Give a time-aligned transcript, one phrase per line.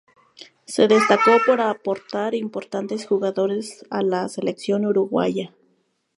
[0.65, 5.53] Se destacó por aportar importantes jugadores a la selección uruguaya.